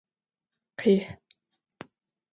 Къихь! 0.79 1.07